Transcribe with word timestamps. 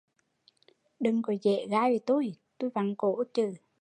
Đừng 0.99 1.21
có 1.21 1.33
dễ 1.41 1.67
ngai 1.67 1.89
với 1.89 1.99
tui, 1.99 2.35
tui 2.57 2.69
vặn 2.69 2.95
cổ 2.95 3.23
chừ 3.33 3.53